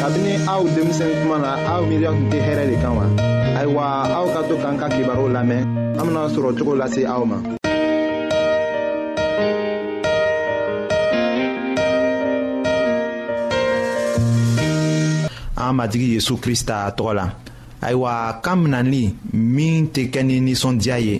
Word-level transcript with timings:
kabini 0.00 0.32
aw 0.52 0.62
denmisɛn 0.74 1.10
kuma 1.20 1.36
na 1.44 1.50
aw 1.74 1.80
miiriya 1.88 2.10
tun 2.16 2.26
tɛ 2.32 2.38
hɛrɛ 2.46 2.64
de 2.70 2.76
kan 2.82 2.92
wa 2.98 3.04
ayiwa 3.58 3.84
aw 4.18 4.26
ka 4.34 4.40
to 4.48 4.54
k'an 4.62 4.76
ka 4.80 4.86
kibaruw 4.94 5.28
lamɛn 5.36 5.62
an 5.98 6.04
bena 6.06 6.22
sɔrɔ 6.34 6.48
cogo 6.56 6.72
lase 6.80 7.02
aw 7.14 7.22
ma 7.30 7.38
an 15.64 15.72
matigi 15.78 16.08
yezu 16.14 16.32
krista 16.42 16.74
tɔgɔ 16.96 17.12
la 17.18 17.26
ayiwa 17.86 18.12
kan 18.44 18.56
minali 18.64 19.04
min 19.54 19.80
tɛ 19.94 20.02
kɛ 20.12 20.20
ni 20.26 20.34
ninsɔndiya 20.46 20.96
ye 21.08 21.14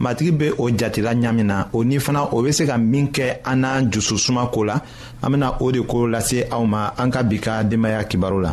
matigi 0.00 0.32
be 0.32 0.44
o 0.58 0.68
jatila 0.70 1.12
ɲa 1.14 1.44
na 1.44 1.68
o 1.72 1.84
ni 1.84 1.98
fana 2.00 2.24
o 2.32 2.42
be 2.42 2.52
se 2.52 2.66
ka 2.66 2.76
min 2.78 3.08
kɛ 3.12 3.40
an 3.44 3.60
n'an 3.62 3.90
jususuma 3.90 4.46
ko 4.52 4.62
la 4.64 4.80
an 5.22 5.30
bena 5.32 5.56
o 5.60 5.70
de 5.72 5.80
ko 5.82 6.06
lase 6.06 6.46
aw 6.50 6.64
ma 6.64 6.88
an 6.98 7.10
ka 7.10 7.22
bi 7.22 7.38
ka 7.40 7.62
denbaaya 7.64 8.04
kibaru 8.10 8.40
la 8.42 8.52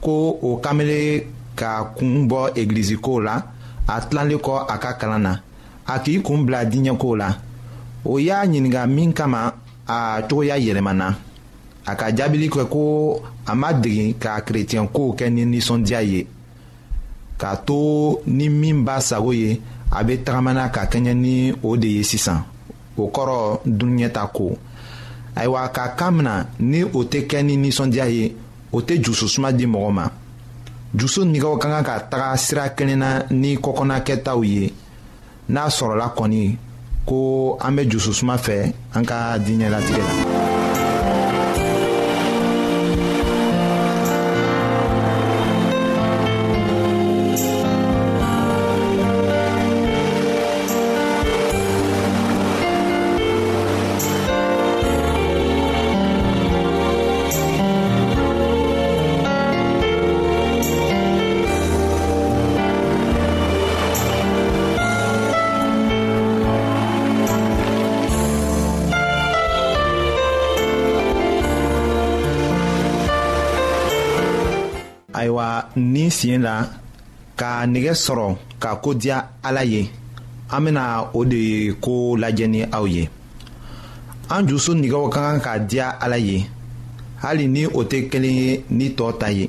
ko 0.00 0.36
o 0.42 0.56
kamele 0.58 1.26
ka 1.54 1.92
kun 1.96 2.26
bɔ 2.28 2.40
egiliziko 2.60 3.12
la 3.26 3.36
a 3.92 4.00
tilanlen 4.08 4.38
kɔ 4.46 4.54
a 4.72 4.76
ka 4.82 4.90
kalan 5.00 5.22
na 5.26 5.32
a 5.86 5.94
k'i 6.02 6.14
kun 6.26 6.40
bila 6.46 6.60
diɲɛko 6.72 7.10
la 7.20 7.28
o 8.10 8.18
y'a 8.26 8.38
ɲininga 8.50 8.82
min 8.96 9.12
kama 9.18 9.40
a 9.96 10.22
cogoya 10.28 10.56
yɛlɛmana 10.64 11.06
a 11.86 11.92
ka 12.00 12.06
jaabili 12.16 12.48
kɛ 12.54 12.62
ko 12.72 12.82
a 13.46 13.52
ma 13.60 13.70
degi 13.82 14.06
ka 14.22 14.32
kerecɛnkow 14.46 15.08
kɛ 15.18 15.26
ni 15.34 15.42
ninsɔndiya 15.44 16.00
ye 16.10 16.20
k'a 17.40 17.56
to 17.66 17.78
ni 18.26 18.48
min 18.48 18.84
b'a 18.86 19.00
sago 19.00 19.32
ye 19.32 19.60
a 19.98 20.04
be 20.04 20.16
tagamana 20.24 20.68
ka 20.74 20.82
kɛɲɛ 20.92 21.14
ni 21.16 21.52
o 21.62 21.76
de 21.76 21.88
ye 21.88 22.02
sisan 22.02 22.42
o 22.96 23.08
kɔrɔ 23.14 23.60
dunuɲɛta 23.66 24.30
ko 24.32 24.56
ayiwa 25.36 25.68
ka 25.74 25.88
kan 25.96 26.12
mina 26.16 26.46
ni 26.58 26.84
o 26.84 27.04
tɛ 27.10 27.26
kɛ 27.28 27.42
ni 27.44 27.56
ninsɔndiya 27.56 28.06
ye 28.08 28.34
o 28.72 28.78
tɛ 28.86 28.94
jususuma 29.02 29.52
di 29.52 29.66
mɔgɔ 29.66 29.90
ma 29.98 30.04
jusu 30.98 31.20
nigɛw 31.26 31.54
ka 31.62 31.66
kan 31.70 31.82
ka 31.86 31.94
taga 32.10 32.36
sira 32.38 32.64
kelen 32.76 32.98
na 32.98 33.10
ni 33.42 33.50
kɔkɔnakɛtaw 33.62 34.40
ye 34.52 34.64
n'a 35.52 35.62
sɔrɔla 35.70 36.06
kɔni 36.16 36.58
ko 37.06 37.56
an 37.62 37.72
bɛ 37.76 37.82
jususuma 37.90 38.34
fɛ 38.44 38.72
an 38.94 39.04
ka 39.08 39.38
diinɛ 39.44 39.68
latigɛ 39.70 39.98
la. 39.98 40.29
ayiwa 75.20 75.68
ni 75.76 76.04
siɲɛ 76.18 76.36
la 76.46 76.54
ka 77.40 77.50
nɛgɛ 77.72 77.92
sɔrɔ 78.04 78.26
ka 78.62 78.70
ko 78.82 78.94
diya 78.94 79.16
ala 79.42 79.62
ye 79.64 79.82
an 80.50 80.62
bɛna 80.64 80.82
o 81.18 81.24
de 81.24 81.72
ko 81.84 82.16
lajɛ 82.16 82.46
ni 82.48 82.60
aw 82.78 82.84
ye 82.96 83.04
an 84.34 84.46
jusu 84.48 84.72
nɛgɛw 84.80 85.04
ka 85.14 85.20
kan 85.26 85.40
ka 85.46 85.52
diya 85.68 85.88
ala 86.04 86.16
ye 86.18 86.46
hali 87.22 87.46
ni 87.48 87.66
o 87.66 87.80
tɛ 87.90 88.08
kelen 88.10 88.36
ye 88.44 88.64
ni 88.70 88.88
tɔw 88.96 89.12
ta 89.20 89.28
ye 89.30 89.46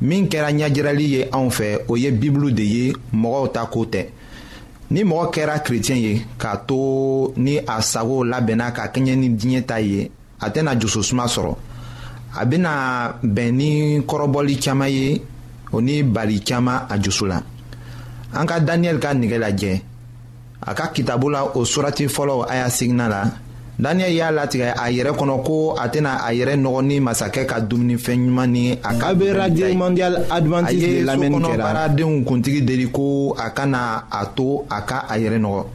min 0.00 0.26
kɛra 0.28 0.50
ɲɛjirali 0.58 1.04
ye 1.14 1.20
anw 1.32 1.50
fɛ 1.50 1.78
o 1.88 1.96
ye 1.96 2.10
bibulu 2.10 2.50
de 2.50 2.62
ye 2.64 2.92
mɔgɔw 3.14 3.52
ta 3.52 3.66
ko 3.66 3.84
tɛ 3.84 4.06
ni 4.90 5.02
mɔgɔ 5.04 5.30
kɛra 5.34 5.62
kerecɛn 5.64 5.98
ye 6.02 6.22
k'a 6.38 6.56
to 6.66 7.32
ni 7.36 7.56
a 7.58 7.80
sago 7.82 8.24
labɛnna 8.24 8.72
ka 8.74 8.86
kɛɲɛ 8.92 9.14
ni 9.18 9.28
diɲɛ 9.28 9.66
ta 9.66 9.76
ye 9.80 10.10
a 10.40 10.50
tɛna 10.50 10.74
jususuma 10.80 11.26
sɔrɔ 11.28 11.54
a 12.36 12.44
bena 12.44 12.72
bɛn 13.22 13.52
ni 13.56 13.70
kɔrɔbɔli 14.06 14.56
caaman 14.60 14.90
ye 14.90 15.20
o 15.72 15.80
ni 15.80 16.02
bali 16.02 16.40
caaman 16.42 16.86
a 16.88 16.98
jusu 17.02 17.26
la 17.26 17.40
an 18.34 18.46
ka 18.46 18.60
daniyɛli 18.60 18.98
ka 19.00 19.12
nigɛ 19.14 19.38
lajɛ 19.40 19.80
a 20.60 20.74
ka 20.74 20.88
kitabu 20.92 21.30
la 21.30 21.44
o 21.54 21.64
surati 21.64 22.06
fɔlɔ 22.06 22.46
a 22.48 22.54
y'a 22.56 22.68
sigina 22.68 23.08
la 23.08 23.24
daniyɛli 23.80 24.14
y'a 24.16 24.30
latigɛ 24.30 24.74
a 24.76 24.90
yɛrɛ 24.92 25.16
kɔnɔ 25.16 25.44
ko 25.46 25.76
a 25.78 25.88
tɛna 25.88 26.20
a 26.24 26.32
yɛrɛ 26.32 26.56
nɔgɔ 26.60 26.84
ni 26.84 27.00
masakɛ 27.00 27.46
ka 27.48 27.60
dumunifɛn 27.60 28.26
ɲuman 28.28 28.50
ni 28.50 28.72
a 28.72 28.94
ka 28.98 29.14
bɛ 29.14 29.32
radio 29.34 29.66
kuntigi 32.24 32.60
deli 32.66 32.90
ko 32.90 33.32
a 33.38 33.50
kana 33.50 34.04
a 34.10 34.26
to 34.36 34.62
a 34.70 34.82
ka 34.82 35.06
a 35.08 35.14
yɛrɛ 35.16 35.38
nɔgɔ 35.40 35.66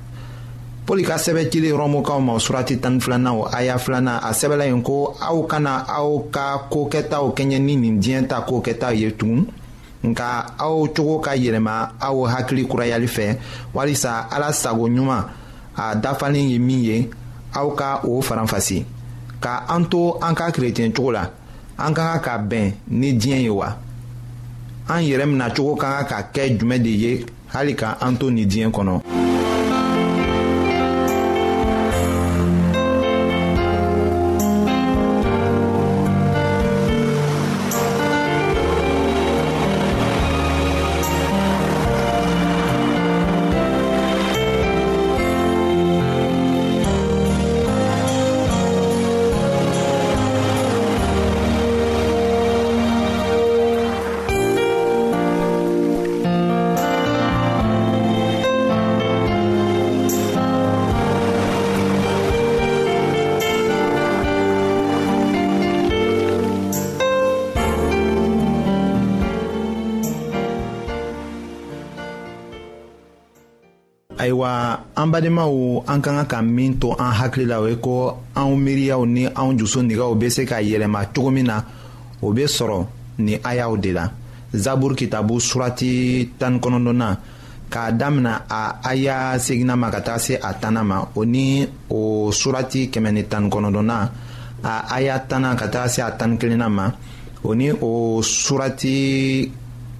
pɔli 0.86 1.04
ka 1.04 1.16
sɛbɛ 1.18 1.50
cili 1.52 1.72
rɔmukaw 1.72 2.20
ma 2.22 2.36
surati 2.40 2.78
tani 2.82 3.00
filana 3.00 3.34
o 3.34 3.46
aya 3.52 3.78
filana 3.78 4.18
a 4.24 4.34
sɛbɛla 4.34 4.66
yen 4.66 4.82
ko 4.82 5.16
aw 5.22 5.46
kana 5.46 5.86
aw 5.88 6.20
ka 6.32 6.58
kookɛtaw 6.72 7.34
kɛɲɛ 7.36 7.60
ni 7.62 7.76
nin 7.76 8.00
diɲɛ 8.02 8.28
ta 8.28 8.42
kookɛtaw 8.42 8.92
ye 8.94 9.12
tugun 9.12 9.46
nka 10.04 10.56
aw 10.60 10.88
cogo 10.96 11.20
ka 11.22 11.32
yɛlɛma 11.36 11.92
aw 12.02 12.26
hakili 12.28 12.66
kurayali 12.66 13.08
fɛ 13.08 13.38
walisa 13.74 14.28
ala 14.32 14.52
sago 14.52 14.88
ɲuman 14.90 15.24
a 15.78 15.96
dafalen 15.96 16.50
ye 16.50 16.58
min 16.60 16.84
ye 16.84 17.10
aw 17.54 17.70
ka 17.76 18.02
o 18.04 18.20
faranfasi 18.22 18.84
ka 19.40 19.66
an 19.70 19.88
to 19.88 20.16
an 20.22 20.34
ka 20.34 20.50
kerecɛn 20.52 20.92
cogo 20.94 21.12
la 21.14 21.28
an 21.78 21.94
ka 21.94 22.18
kan 22.18 22.22
ka 22.22 22.38
bɛn 22.56 22.74
ni 22.88 23.14
diɲɛ 23.14 23.42
ye 23.44 23.50
wa 23.50 23.76
an 24.90 25.04
yɛrɛ 25.04 25.54
cogo 25.56 25.76
ka 25.78 26.04
kan 26.04 26.08
ka 26.24 26.28
kɛ 26.34 26.58
jumɛn 26.58 26.82
de 26.82 26.90
ye 26.90 27.26
hali 27.54 27.76
ka 27.76 27.98
an 28.02 28.18
to 28.18 28.32
nin 28.32 28.48
diɲɛ 28.50 28.72
kɔnɔ 28.72 29.02
ayiwa 74.22 74.54
an 74.96 75.08
badenmaw 75.10 75.82
an 75.90 76.00
ka 76.06 76.12
ka 76.22 76.26
ka 76.30 76.40
min 76.46 76.78
to 76.78 76.92
an 76.94 77.12
hakili 77.18 77.46
la 77.50 77.58
o 77.60 77.66
ye 77.68 77.76
ko 77.82 78.14
anw 78.38 78.54
miiriyaw 78.56 79.02
ni 79.10 79.26
anw 79.26 79.52
jusu 79.58 79.82
nigɛw 79.88 80.14
be 80.20 80.28
se 80.36 80.44
ka 80.50 80.58
yɛlɛma 80.70 81.02
cogo 81.14 81.30
min 81.34 81.46
na 81.50 81.58
o 82.26 82.32
be 82.36 82.44
sɔrɔ 82.56 82.80
ni 83.26 83.34
ayaw 83.52 83.72
de 83.84 83.92
la 83.98 84.06
zaburu 84.64 84.94
kitabu 85.00 85.36
surati 85.48 85.92
tani 86.40 86.58
kɔnɔdɔna 86.64 87.08
k'a 87.72 87.84
damina 88.00 88.34
a 88.50 88.80
aya 88.90 89.18
segina 89.46 89.76
ma 89.82 89.88
ka 89.94 90.00
taga 90.06 90.20
se 90.26 90.34
a 90.38 90.52
tanna 90.62 90.84
ma 90.84 90.98
o 91.20 91.26
ni 91.26 91.66
o 91.90 92.30
surati 92.40 92.82
kɛmɛ 92.94 93.10
ni 93.14 93.24
tani 93.32 93.48
kɔnɔdɔna 93.54 93.96
a 94.64 94.74
aya 94.96 95.16
tanna 95.30 95.56
ka 95.60 95.66
taga 95.68 95.90
se 95.90 96.02
a 96.02 96.12
tani 96.20 96.38
kelenna 96.38 96.70
ma 96.70 96.92
o 97.44 97.54
ni 97.56 97.72
o 97.72 98.22
surati 98.22 98.98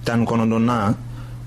tani 0.04 0.24
kɔnɔdɔna 0.26 0.76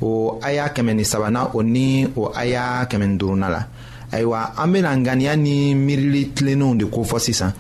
o 0.02 0.40
aya 0.42 0.68
kɛmɛ 0.70 0.94
ni 0.94 1.06
sabana, 1.06 1.50
o 1.54 1.62
ni 1.64 2.06
o 2.16 2.32
aya 2.36 2.86
kɛmɛ 2.90 3.06
ni 3.08 3.18
duurunan 3.18 3.52
la 3.52 3.68
ayiwa 4.12 4.52
an 4.58 4.68
bɛna 4.74 4.96
ŋaniya 4.98 5.36
ni 5.36 5.76
miirili 5.76 6.30
tilennenw 6.36 6.76
de 6.78 6.86
kofɔ 6.86 7.20
sisan 7.20 7.54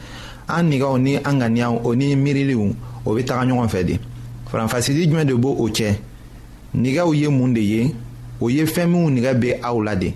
an 0.47 0.63
nɛgɛw 0.69 0.99
ni 1.01 1.15
an 1.17 1.39
ŋaniyaw 1.39 1.81
o 1.85 1.95
ni 1.95 2.15
miiriliw 2.15 2.59
o 3.05 3.13
bɛ 3.13 3.23
taga 3.23 3.45
ɲɔgɔn 3.47 3.69
fɛ 3.69 3.83
de 3.85 3.99
faranfasili 4.51 5.05
jumɛn 5.07 5.25
de 5.27 5.33
b'o 5.33 5.67
cɛ 5.69 5.95
nɛgɛw 6.75 7.13
ye 7.15 7.27
mun 7.29 7.53
de 7.53 7.61
ye 7.61 7.95
o 8.41 8.49
ye 8.49 8.65
fɛn 8.65 8.87
minnu 8.91 9.09
nɛgɛ 9.21 9.33
bɛ 9.41 9.59
aw 9.63 9.81
la 9.83 9.95
de 9.95 10.13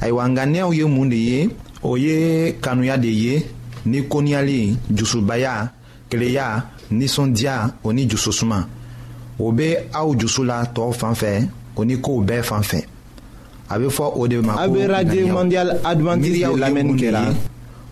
ayiwa 0.00 0.28
ŋaniyaw 0.28 0.72
ye 0.72 0.84
mun 0.84 1.08
de 1.08 1.16
ye 1.16 1.50
o 1.82 1.96
ye 1.96 2.52
kanuya 2.62 2.96
de 2.96 3.08
ye 3.08 3.46
ni 3.84 4.02
kɔniyali 4.02 4.76
jusubaya 4.90 5.70
keleya 6.08 6.62
nisɔndiya 6.90 7.74
o 7.84 7.92
ni 7.92 8.06
jususuma 8.08 8.66
o 9.38 9.52
be 9.52 9.76
aw 9.92 10.14
jusu 10.18 10.42
la 10.46 10.64
tɔw 10.64 10.92
fan 10.94 11.14
fɛ 11.14 11.46
o 11.76 11.84
ni 11.84 11.96
kow 11.98 12.20
bɛɛ 12.22 12.42
fan 12.42 12.62
fɛ 12.62 12.80
a 13.68 13.78
bɛ 13.78 13.86
fɔ 13.90 14.12
o 14.16 14.26
de 14.28 14.36
ma 14.40 14.54
ko 14.54 14.60
ŋaniyaw 14.60 14.74
a 14.74 14.78
bɛ 14.78 14.90
radio 14.90 15.26
mondial 15.28 15.78
adventiste 15.84 16.44
de 16.50 16.56
lamɛnni 16.58 16.92
kɛra. 17.00 17.20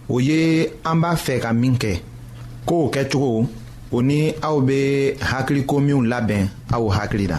o 0.08 0.18
ye 0.20 0.66
an 0.84 0.96
b'a 1.00 1.14
fɛ 1.14 1.40
ka 1.40 1.52
min 1.52 1.76
kɛ 1.76 2.00
kow 2.66 2.88
kɛcogo 2.92 3.46
o 3.92 4.00
ni 4.02 4.32
aw 4.42 4.58
bɛ 4.60 5.18
hakiliko 5.20 5.80
minw 5.80 6.02
labɛn 6.08 6.48
aw 6.72 6.88
hakili 6.88 7.26
la 7.28 7.38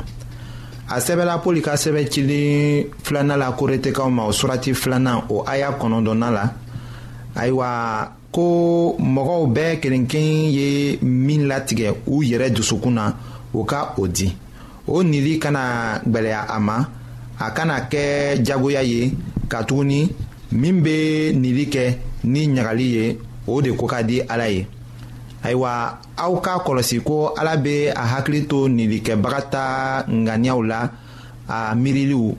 a 0.90 1.00
sɛbɛla 1.00 1.42
pɔli 1.44 1.62
ka 1.62 1.74
sɛbɛ 1.76 2.10
cilen 2.10 2.86
filanan 3.04 3.40
la 3.40 3.52
koretekaw 3.54 4.10
ma 4.12 4.26
o 4.28 4.32
surati 4.32 4.74
filanan 4.74 5.24
o 5.30 5.44
aya 5.48 5.72
kɔnɔntɔnnan 5.80 6.32
la 6.34 6.54
ayiwa 7.36 8.12
ko 8.32 8.96
mɔgɔw 9.00 9.48
bɛɛ 9.56 9.80
kelenken 9.82 10.52
ye 10.52 10.98
min 11.02 11.48
latigɛ 11.48 11.96
u 12.08 12.22
yɛrɛ 12.22 12.52
dusukun 12.54 12.94
na 12.94 13.14
o 13.54 13.64
ka 13.64 13.96
o 13.98 14.06
di. 14.08 14.36
o 14.88 15.04
nili 15.04 15.38
kana 15.40 16.02
gwɛlɛya 16.06 16.42
a 16.48 16.60
ma 16.60 16.78
a 17.40 17.52
kana 17.54 17.82
kɛ 17.92 18.38
jagoya 18.46 18.82
ye 18.84 19.12
katuguni 19.50 20.10
min 20.52 20.82
be 20.84 21.34
nili 21.34 21.66
kɛ 21.68 21.98
ni 22.26 22.48
ɲagali 22.48 22.84
ye 22.96 23.18
o 23.48 23.62
de 23.62 23.72
ko 23.74 23.86
ka 23.88 24.02
di 24.04 24.22
ala 24.22 24.48
ye 24.50 24.68
ayiwa 25.44 26.00
aw 26.18 26.34
k'a 26.42 26.62
kɔlɔsi 26.66 27.02
ko 27.02 27.34
ala 27.38 27.58
be 27.58 27.88
a 27.94 28.04
hakili 28.16 28.48
to 28.48 28.68
nilikɛbaga 28.70 29.42
ta 29.52 30.06
ŋaniyaw 30.08 30.62
la 30.64 30.90
a 31.50 31.76
miiriliw 31.76 32.36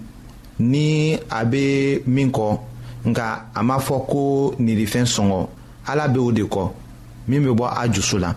ni 0.58 1.18
a 1.30 1.44
be 1.44 2.00
min 2.06 2.30
kɔ 2.32 2.58
nka 3.06 3.42
a 3.54 3.62
m'a 3.62 3.76
fɔ 3.78 3.98
ko 4.06 4.54
nilifɛn 4.58 5.04
sɔngɔ 5.06 5.46
ala 5.86 6.08
be 6.08 6.18
o 6.20 6.30
de 6.32 6.42
kɔ 6.44 6.70
min 7.28 7.42
be 7.44 7.50
bɔ 7.50 7.70
a 7.74 7.88
jusu 7.92 8.18
la 8.18 8.34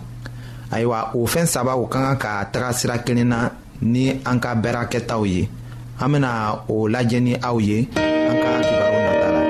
ayiwa 0.72 1.12
o 1.16 1.26
fɛn 1.26 1.46
saba 1.46 1.76
o 1.78 1.86
ka 1.86 2.00
kan 2.00 2.18
ka 2.18 2.46
taga 2.52 2.74
sira 2.74 2.98
kelen 3.00 3.28
na 3.30 3.50
ni 3.82 4.12
an 4.26 4.40
ka 4.40 4.54
bɛra 4.56 4.86
kɛtaw 4.90 5.24
ye 5.26 5.48
an 6.00 6.12
bena 6.12 6.60
o 6.68 6.88
lajɛ 6.88 7.20
ni 7.22 7.36
aw 7.36 7.58
ye 7.60 7.88
an 7.96 8.36
ka 8.42 8.52
kibaru 8.68 9.00
nata 9.06 9.28
la 9.32 9.42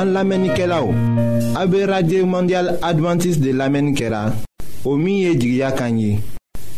an 0.00 0.06
lamɛnnikɛlaw 0.14 0.86
a 1.60 1.66
be 1.66 1.84
radio 1.84 2.24
mondial 2.26 2.78
advantiste 2.82 3.40
de 3.42 3.52
lamɛnni 3.52 3.94
kɛra 3.96 4.32
o 4.84 4.96
min 4.96 5.18
ye 5.18 5.34
jigiya 5.34 5.72
kan 5.76 5.98
ye 5.98 6.18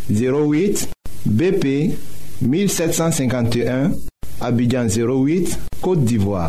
08 0.08 0.88
bp 1.29 1.93
1751 2.43 3.93
abidjan 4.41 4.88
08 4.88 5.58
côte 5.82 6.05
d'ivoire 6.06 6.49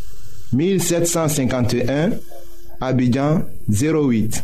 1751, 0.53 2.11
Abidjan 2.79 3.45
08. 3.69 4.43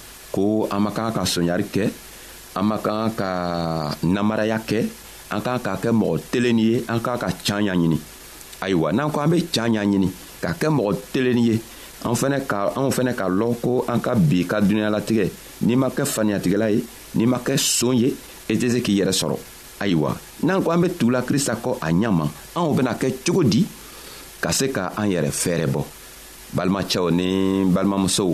ko 0.31 0.65
an 0.71 0.79
man 0.79 0.93
kan 0.95 1.11
ka 1.13 1.25
sonyari 1.27 1.63
kɛ 1.67 1.91
an 2.55 2.63
man 2.65 2.79
kan 2.79 3.09
ka 3.17 3.29
namaraya 4.03 4.57
kɛ 4.63 4.87
an 5.35 5.39
kan 5.45 5.59
ka 5.59 5.75
kɛ 5.83 5.89
mɔgɔ 5.91 6.15
telenin 6.31 6.59
ye 6.59 6.77
an 6.87 6.99
kan 7.03 7.19
ka 7.19 7.27
can 7.29 7.59
ɲaɲini 7.67 7.97
ayiwa 8.63 8.93
n'an 8.95 9.11
ko 9.11 9.19
an 9.21 9.29
be 9.29 9.43
can 9.53 9.71
ɲaɲini 9.75 10.09
ka 10.41 10.55
kɛ 10.59 10.67
mɔgɔ 10.67 10.91
telenin 11.13 11.45
ye 11.45 11.55
an 12.05 12.15
fɛnɛ 12.15 12.47
ka 12.47 12.71
anw 12.75 12.89
fɛnɛ 12.89 13.13
ka 13.13 13.25
lɔn 13.29 13.53
ko 13.61 13.85
an 13.87 13.99
ka 13.99 14.15
bi 14.15 14.41
ka 14.47 14.59
dunuɲalatigɛ 14.61 15.27
n'i 15.67 15.75
ma 15.75 15.89
kɛ 15.93 16.05
faniyatigɛla 16.07 16.71
ye 16.73 16.81
n'i 17.15 17.25
ma 17.27 17.37
kɛ 17.37 17.57
soon 17.59 17.97
ye 17.97 18.09
i 18.49 18.53
tɛ 18.55 18.71
se 18.73 18.79
k'i 18.81 18.97
yɛrɛ 19.01 19.11
sɔrɔ 19.13 19.35
ayiwa 19.83 20.15
n'an 20.43 20.63
ko 20.63 20.71
an 20.71 20.81
be 20.81 20.87
tugula 20.89 21.21
krista 21.21 21.53
kɔ 21.61 21.77
a 21.81 21.91
ɲama 21.93 22.25
anw 22.57 22.73
bena 22.73 22.95
kɛ 22.97 23.13
cogo 23.25 23.43
di 23.43 23.65
ka 24.41 24.49
se 24.51 24.69
ka 24.73 24.89
an 24.97 25.07
yɛrɛ 25.13 25.29
fɛɛrɛ 25.31 25.67
bɔ 25.69 25.81
balimacɛw 26.57 27.11
ni 27.13 27.27
balimamusow 27.71 28.33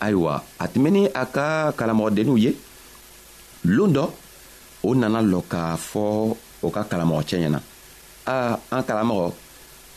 ayiwa 0.00 0.34
a 0.58 0.64
tun 0.68 0.82
bɛ 0.84 0.90
ni 0.90 1.02
a 1.06 1.22
ka 1.34 1.72
kalamɔgɔdenninw 1.78 2.38
ye 2.44 2.50
loon 3.74 3.90
dɔ 3.94 4.04
o 4.82 4.88
nana 4.94 5.20
lɔ 5.22 5.40
k'a 5.52 5.76
fɔ 5.76 6.00
o 6.64 6.68
ka 6.74 6.82
kalamɔgɔcɛ 6.90 7.36
ɲɛna 7.42 7.60
aa 8.26 8.56
an 8.70 8.82
kalamɔgɔ 8.88 9.32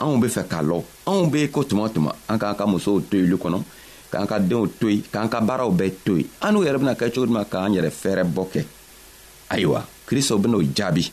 anw 0.04 0.16
bɛ 0.22 0.28
fɛ 0.36 0.42
k'a 0.52 0.62
lɔ 0.70 0.84
anw 1.08 1.30
be 1.32 1.48
ko 1.48 1.64
tuma 1.64 1.90
tuma 1.90 2.12
an 2.30 2.38
k'an 2.38 2.56
ka 2.56 2.66
musow 2.68 3.00
to 3.10 3.18
yen 3.18 3.28
olu 3.32 3.38
kɔnɔ 3.38 3.58
k'an 4.12 4.28
ka 4.28 4.38
denw 4.40 4.68
to 4.80 4.90
yen 4.90 5.04
k'an 5.12 5.30
ka 5.32 5.40
baaraw 5.42 5.72
bɛɛ 5.72 5.92
to 6.06 6.18
yen 6.18 6.28
an 6.42 6.52
n'u 6.56 6.64
yɛrɛ 6.68 6.78
bɛna 6.82 6.94
kɛ 7.00 7.06
cogo 7.14 7.30
ma 7.32 7.44
k'an 7.46 7.72
yɛrɛ 7.76 7.90
fɛɛrɛ 8.02 8.24
bɔ 8.34 8.44
kɛ 8.54 8.62
ayiwa 9.50 9.82
kristo 10.08 10.38
ben'o 10.40 10.62
jaabi 10.74 11.10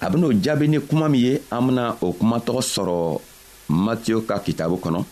a 0.00 0.10
ben'o 0.10 0.30
jaabi 0.40 0.68
ni 0.68 0.78
kuma 0.80 1.08
min 1.08 1.20
ye 1.20 1.36
an 1.52 1.60
bɛna 1.68 1.96
o 2.02 2.12
kuma 2.12 2.38
sɔrɔ 2.42 3.20
matiyo 3.68 4.26
ka 4.26 4.38
kitabu 4.40 4.76
kɔnɔ 4.82 5.04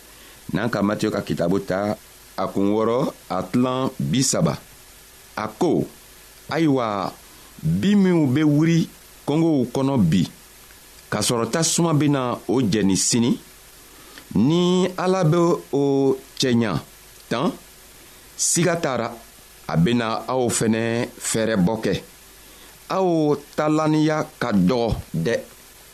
n'an 0.55 0.69
ka 0.71 0.83
matiyo 0.83 1.12
ka 1.12 1.21
kitabu 1.23 1.61
ta 1.67 1.97
a 2.42 2.47
kun 2.47 2.71
wɔrɔ 2.75 2.97
a 3.30 3.37
tilan 3.50 3.90
bi 4.11 4.23
saba 4.23 4.54
a 5.37 5.49
ko 5.61 5.85
ayiwa 6.52 7.12
bi 7.62 7.95
minw 7.95 8.26
be 8.35 8.42
wuri 8.45 8.88
kɔngow 9.26 9.66
kɔnɔ 9.75 9.99
bi 10.11 10.23
k'a 11.11 11.21
sɔrɔ 11.21 11.50
tasuma 11.50 11.92
bena 11.95 12.38
o 12.49 12.62
jɛni 12.62 12.97
sini 12.97 13.38
ni 14.35 14.87
ala 14.97 15.25
be 15.25 15.38
o 15.73 16.16
cɛɲa 16.38 16.78
tan 17.28 17.50
siga 18.37 18.76
t'a 18.76 18.97
ra 18.97 19.09
a 19.68 19.76
bena 19.76 20.23
aw 20.28 20.49
fɛnɛ 20.49 21.09
fɛɛrɛbɔ 21.21 21.75
kɛ 21.85 22.02
aw 22.97 23.35
talaniya 23.57 24.26
ka 24.38 24.50
dɔgɔ 24.52 24.90
dɛ 25.14 25.35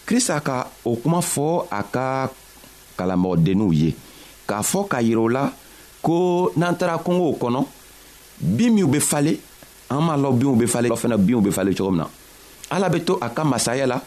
krista 0.07 0.41
ka 0.45 0.69
o 0.85 0.95
kuma 0.97 1.21
fɔ 1.23 1.67
a 1.71 1.81
ka 1.95 2.29
kalanbagɔdenninw 2.97 3.73
ye 3.73 3.95
k'a 4.49 4.61
fɔ 4.63 4.89
ka 4.91 4.99
yirɛ 5.01 5.23
u 5.27 5.29
la 5.29 5.51
ko 6.05 6.53
n'an 6.57 6.75
taara 6.77 6.99
kungow 7.01 7.33
kɔnɔ 7.41 7.65
bin 8.41 8.75
minw 8.77 8.89
be 8.91 9.01
fale 9.01 9.39
an 9.91 10.01
m'a 10.05 10.17
lɔn 10.21 10.39
binw 10.41 10.57
be 10.61 10.67
fale 10.69 10.93
fana 11.01 11.17
binw 11.17 11.41
be 11.43 11.51
fale 11.51 11.73
cogo 11.75 11.91
min 11.91 12.03
na 12.05 12.11
ala 12.77 12.91
be 12.91 13.01
to 13.05 13.17
a 13.21 13.31
ka 13.31 13.43
masaya 13.45 13.87
la 13.89 14.01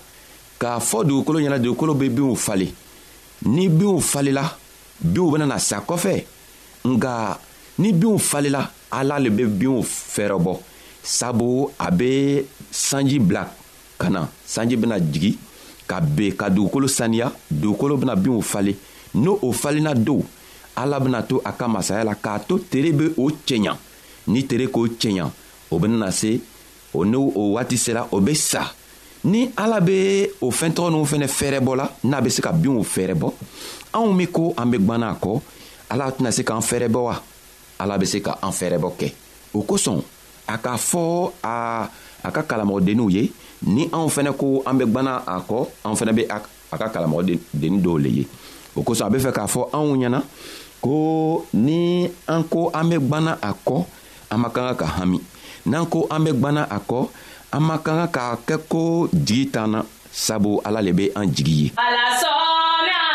k'a 0.59 0.79
fɔ 0.79 1.03
dugukolo 1.07 1.41
ɲɛna 1.41 1.59
dugukolo 1.59 1.95
be 1.97 2.09
binw 2.09 2.35
fale 2.35 2.69
ni 3.47 3.67
binw 3.69 3.99
falela 4.01 4.45
binw 5.01 5.31
benana 5.31 5.57
sa 5.59 5.81
kɔfɛ 5.87 6.15
nga 6.85 7.37
ni 7.79 7.93
binw 7.93 8.17
falela 8.19 8.69
ala 8.91 9.17
le 9.19 9.29
be 9.31 9.45
binw 9.45 9.81
fɛrɛbɔ 9.83 10.57
sabu 11.03 11.67
a 11.79 11.89
be 11.91 12.45
sanji 12.71 13.19
bila 13.19 13.43
ka 13.97 14.09
na 14.09 14.27
sanji 14.45 14.75
bena 14.75 14.99
jigi 14.99 15.37
ka 15.87 15.99
ben 16.01 16.35
ka 16.35 16.49
dugukolo 16.49 16.87
saniya 16.87 17.31
dugukolo 17.49 17.97
bena 17.97 18.15
binw 18.15 18.41
fale 18.43 18.73
n'o 19.15 19.39
o 19.41 19.51
falenna 19.51 19.95
dow 19.95 20.21
ala 20.77 20.99
bena 21.01 21.25
to 21.25 21.41
a 21.43 21.51
ka 21.53 21.67
masaya 21.67 22.03
la 22.05 22.13
k'a 22.15 22.37
to 22.45 22.59
tere 22.59 22.91
be 22.93 23.09
o 23.17 23.29
cɛɲa 23.29 23.73
ni 24.29 24.45
tere 24.45 24.67
k'o 24.69 24.85
cɛɲa 25.01 25.25
o 25.71 25.79
benana 25.79 26.11
se 26.11 26.37
o 26.93 27.03
n'o 27.03 27.31
o 27.35 27.53
waati 27.57 27.77
sera 27.77 28.05
o 28.11 28.21
be 28.21 28.35
sa 28.35 28.69
ni 29.25 29.49
ala 29.57 29.81
be 29.81 30.29
o 30.41 30.51
fɛntɔgɔ 30.51 30.87
n'u 30.93 31.03
fɛnɛ 31.05 31.27
fɛɛrɛbɔ 31.27 31.75
la 31.75 31.89
n'a 32.03 32.21
be 32.21 32.29
se 32.29 32.41
ka 32.41 32.51
binw 32.51 32.83
fɛɛrɛbɔ 32.85 33.33
anw 33.93 34.13
min 34.13 34.27
ko 34.27 34.53
an 34.55 34.69
be 34.69 34.77
gwana 34.77 35.09
a 35.09 35.15
kɔ 35.17 35.41
ala 35.89 36.11
tɛna 36.11 36.31
se 36.31 36.43
k'an 36.43 36.61
fɛɛrɛbɔ 36.61 36.99
wa 37.03 37.15
ala 37.79 37.97
be 37.97 38.05
se 38.05 38.21
ka 38.21 38.37
an 38.43 38.51
fɛɛrɛbɔ 38.53 38.87
kɛ 38.99 39.13
o 39.55 39.63
kosɔn 39.65 39.97
a 40.47 40.57
k'a 40.59 40.77
fɔ 40.77 41.31
a 41.43 41.89
a 42.23 42.29
ka 42.31 42.43
kalamɔgɔdenninw 42.45 43.09
ye 43.11 43.31
ni 43.65 43.89
anw 43.89 44.07
fɛnɛ 44.09 44.37
ko 44.37 44.61
an 44.67 44.77
be 44.77 44.85
gwana 44.85 45.23
a 45.25 45.41
kɔ 45.41 45.67
anw 45.83 45.95
fɛnɛ 45.97 46.13
be 46.15 46.23
a 46.29 46.39
ka 46.77 46.87
kalamɔgɔdennin 46.93 47.81
dɔw 47.81 47.97
le 48.03 48.09
ye 48.09 48.27
o 48.77 48.83
kosɔn 48.85 49.07
a 49.09 49.09
be 49.09 49.17
fɛ 49.17 49.33
k'a 49.33 49.47
fɔ 49.47 49.71
anw 49.73 49.97
ɲɛna 49.97 50.21
ko 50.81 51.43
ni 51.53 52.07
an 52.29 52.41
ko 52.45 52.69
an 52.73 52.85
bɛ 52.89 52.97
gbanna 53.01 53.33
a 53.41 53.51
kɔ 53.67 53.77
an 54.31 54.37
man 54.41 54.51
kan 54.53 54.67
ka 54.75 54.85
ka 54.85 54.87
hami 54.99 55.19
n'an 55.69 55.85
ko 55.89 55.99
an 56.11 56.21
bɛ 56.25 56.31
gbanna 56.39 56.63
a 56.69 56.77
kɔ 56.89 56.99
an 57.55 57.61
man 57.65 57.79
kan 57.85 57.97
ka 58.07 58.35
k'a 58.35 58.35
kɛ 58.47 58.55
ko 58.71 58.81
jigi 59.25 59.49
t'an 59.53 59.67
na 59.73 59.79
sabu 60.11 60.51
ala 60.67 60.79
le 60.85 60.91
bɛ 60.97 61.05
an 61.19 61.25
jigi 61.35 61.55
ye. 61.61 61.67
alasɔnna. 61.75 63.06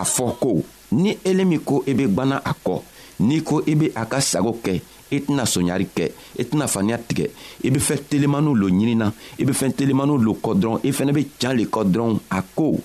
k'a 0.00 0.04
fɔ 0.04 0.36
ko 0.40 0.62
ni 0.92 1.16
ele 1.24 1.44
min 1.44 1.60
ko 1.60 1.82
i 1.86 1.94
be 1.94 2.06
gwanna 2.08 2.40
a 2.44 2.52
kɔ 2.64 2.80
n'i 3.20 3.42
ko 3.42 3.62
i 3.66 3.74
be 3.74 3.92
a 3.94 4.04
ka 4.06 4.20
sago 4.20 4.52
kɛ 4.64 4.74
i 5.12 5.16
e 5.16 5.18
tɛna 5.20 5.44
soɲari 5.46 5.86
kɛ 5.94 6.04
i 6.38 6.42
e 6.42 6.42
tɛna 6.44 6.66
faniya 6.66 6.98
tigɛ 6.98 7.26
i 7.64 7.68
e 7.68 7.70
be 7.70 7.78
fɛn 7.78 8.00
telemaniw 8.08 8.54
lo 8.54 8.66
ɲinina 8.68 9.12
i 9.38 9.44
be 9.44 9.52
fɛn 9.52 9.74
telemaniw 9.76 10.16
lo 10.18 10.34
kɔ 10.42 10.54
dɔrɔn 10.60 10.80
i 10.84 10.90
fɛnɛ 10.92 11.12
be 11.14 11.24
can 11.38 11.56
le 11.56 11.64
kɔ 11.66 11.84
dɔrɔn 11.92 12.18
a 12.30 12.42
ko 12.56 12.78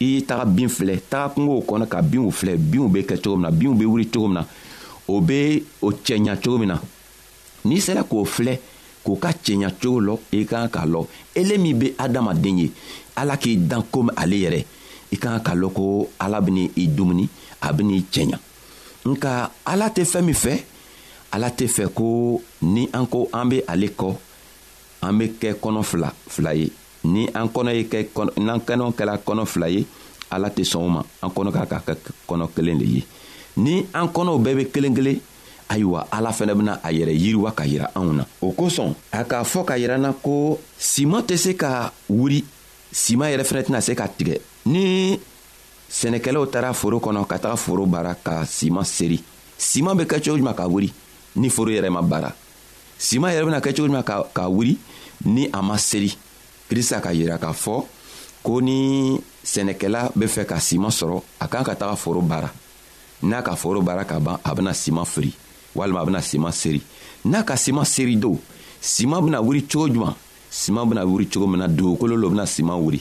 i 0.00 0.04
y'i 0.14 0.22
taga 0.26 0.44
bin 0.46 0.68
filɛ 0.68 1.00
taga 1.10 1.34
kungow 1.34 1.62
kɔnɔ 1.66 1.88
ka 1.88 2.00
binw 2.02 2.30
filɛ 2.30 2.56
binw 2.56 2.88
be 2.92 3.00
kɛ 3.02 3.18
cogo 3.22 3.36
min 3.36 3.42
na 3.50 3.50
binw 3.50 3.74
be 3.78 3.84
wuri 3.84 4.06
cogo 4.06 4.28
min 4.28 4.34
na 4.38 4.44
o 5.08 5.20
be 5.20 5.64
o 5.82 5.90
cɛɲa 5.90 6.36
cogo 6.42 6.58
min 6.58 6.68
na 6.68 6.78
n'i 7.64 7.80
sera 7.80 8.04
k'o 8.04 8.24
filɛ 8.24 8.58
k'o 9.04 9.16
ka 9.18 9.32
cɛɲa 9.32 9.72
cogo 9.82 10.00
lɔ 10.00 10.18
i 10.32 10.46
kan 10.46 10.68
k'a 10.68 10.86
lɔ 10.86 11.06
ele 11.34 11.58
min 11.58 11.74
be 11.78 11.88
adamaden 11.98 12.58
ye 12.58 12.70
ala 13.16 13.36
k'i 13.36 13.56
dan 13.66 13.82
komi 13.92 14.10
ale 14.16 14.36
yɛrɛ 14.38 14.64
i 15.10 15.16
kan 15.16 15.40
ka 15.42 15.54
lɔn 15.54 15.72
ko 15.72 16.08
ala 16.18 16.40
bɛni 16.40 16.70
i 16.76 16.86
dumuni 16.88 17.28
a 17.60 17.72
bɛni 17.72 17.94
i 17.98 18.04
cɛɲa 18.12 18.38
nka 19.08 19.50
ala 19.64 19.88
tɛ 19.94 20.02
fɛn 20.04 20.22
min 20.24 20.34
fɛ 20.34 20.54
ala 21.32 21.48
tɛ 21.48 21.66
fɛ 21.68 21.88
ko 21.94 22.40
ni 22.62 22.88
an 22.92 23.06
ko 23.06 23.28
an 23.32 23.48
bɛ 23.50 23.62
ale 23.68 23.88
kɔ 23.88 24.16
an 25.02 25.12
bɛ 25.18 25.24
kɛ 25.40 25.54
kɔnɔ 25.62 25.82
fila 25.84 26.12
fila 26.26 26.52
ye 26.54 26.70
ni 27.04 27.26
an 27.34 27.48
kɔnɔ 27.48 27.70
ye 27.74 27.84
kɛ 27.88 28.06
kɔnɔ 28.14 28.36
n'an 28.40 28.60
kɛnɛ 28.60 28.92
kɛra 28.94 29.18
kɔnɔ 29.24 29.46
fila 29.46 29.68
ye 29.70 29.86
ala 30.30 30.48
tɛ 30.50 30.62
sɔn 30.64 30.84
o 30.84 30.88
ma 30.88 31.02
an 31.22 31.30
kɔnɔ 31.30 31.52
ka 31.52 31.64
ka 31.66 31.78
kɛ 31.86 31.94
kɔnɔ 32.28 32.50
kelen 32.54 32.78
de 32.78 32.84
ye 32.84 33.02
ni 33.56 33.86
an 33.94 34.08
kɔnɔw 34.08 34.36
bɛɛ 34.44 34.54
bɛ 34.56 34.64
kelen 34.72 34.94
kelen 34.94 35.20
ayiwa 35.68 36.06
ala 36.12 36.30
fɛnɛ 36.32 36.52
bena 36.56 36.80
a 36.84 36.90
yɛrɛ 36.92 37.16
yiriwa 37.16 37.54
ka 37.56 37.64
yira 37.64 37.90
anw 37.94 38.12
na 38.16 38.24
o 38.42 38.52
kosɔn 38.52 38.92
a 39.12 39.24
k'a 39.24 39.44
fɔ 39.44 39.64
ka 39.66 39.74
yir'an 39.78 40.00
na 40.04 40.12
ko 40.12 40.58
siman 40.78 41.22
tɛ 41.24 41.36
se 41.38 41.54
ka 41.56 41.92
wuri 42.08 42.44
siman 42.92 43.30
yɛrɛ 43.32 43.44
fɛnɛ 43.44 43.62
tɛna 43.62 43.80
se 43.80 43.94
ka 43.94 44.06
tigɛ 44.08 44.38
ni 44.66 45.18
sɛnɛkɛlaw 45.90 46.46
taara 46.52 46.72
foro 46.72 46.98
kɔnɔ 47.00 47.26
ka 47.26 47.38
taga 47.38 47.56
foro 47.56 47.86
baara 47.86 48.14
ka 48.14 48.44
siman 48.46 48.84
seri 48.84 49.22
siman 49.58 49.96
bɛ 49.96 50.06
kɛ 50.06 50.22
cogo 50.24 50.38
juman 50.38 50.54
ka 50.54 50.66
wuri 50.66 50.92
ni 51.36 51.48
foro 51.50 51.70
yɛrɛ 51.70 51.90
ma 51.90 52.02
baara 52.02 52.32
siman 52.98 53.32
yɛrɛ 53.32 53.44
bena 53.44 53.60
kɛ 53.60 53.72
cogo 53.74 53.88
juman 53.88 54.02
ka, 54.02 54.22
ka 54.34 54.48
wuri 54.48 54.78
ni 55.24 55.48
a 55.52 55.62
ma 55.62 55.76
seri 55.76 56.12
krista 56.70 57.00
ka 57.02 57.10
yira 57.12 57.38
k'a 57.38 57.52
fɔ 57.52 57.84
ko 58.42 58.60
ni 58.60 59.20
sɛnɛkɛla 59.44 60.12
be 60.16 60.26
fɛ 60.26 60.44
ka 60.46 60.56
siman 60.60 60.90
sɔrɔ 60.90 61.22
a 61.40 61.48
kan 61.48 61.64
ka 61.64 61.74
taga 61.74 61.96
foro 61.96 62.20
baara 62.20 62.50
n'a 63.22 63.42
ka 63.42 63.54
foro 63.56 63.82
baara 63.82 64.04
ka 64.04 64.18
ban 64.20 64.38
a 64.44 64.54
bena 64.54 64.70
siman 64.72 65.04
firi 65.04 65.32
walima 65.74 66.00
a 66.00 66.04
bena 66.06 66.18
siman 66.22 66.52
seri 66.52 66.82
n'a 67.26 67.42
ka 67.44 67.54
siman 67.56 67.84
seri 67.84 68.16
do 68.16 68.38
siman 68.80 69.24
bena 69.24 69.42
wuri 69.42 69.60
cogo 69.64 69.88
juman 69.92 70.14
siman 70.50 70.86
bena 70.88 71.04
wuri 71.06 71.26
cogo 71.28 71.46
min 71.46 71.58
na 71.60 71.68
dugukolo 71.68 72.16
lo 72.16 72.28
bena 72.30 72.46
siman 72.46 72.78
wuri 72.80 73.00